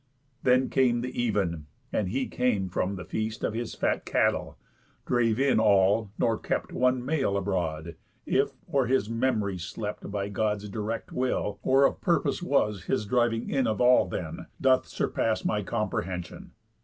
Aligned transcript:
Then 0.41 0.67
came 0.71 1.01
the 1.01 1.15
even, 1.21 1.67
and 1.93 2.09
he 2.09 2.25
came 2.27 2.69
from 2.69 2.95
the 2.95 3.05
feast 3.05 3.43
Of 3.43 3.53
his 3.53 3.75
fat 3.75 4.03
cattle, 4.03 4.57
drave 5.05 5.39
in 5.39 5.59
all; 5.59 6.09
nor 6.17 6.39
kept 6.39 6.73
One 6.73 7.05
male 7.05 7.37
abroad; 7.37 7.95
if, 8.25 8.49
or 8.65 8.87
his 8.87 9.11
memory 9.11 9.59
slept 9.59 10.09
By 10.09 10.27
Gods' 10.29 10.69
direct 10.69 11.11
will, 11.11 11.59
or 11.61 11.85
of 11.85 12.01
purpose 12.01 12.41
was 12.41 12.85
His 12.85 13.05
driving 13.05 13.47
in 13.51 13.67
of 13.67 13.79
all 13.79 14.07
then, 14.07 14.47
doth 14.59 14.87
surpass 14.87 15.45
My 15.45 15.61
comprehension. 15.61 16.53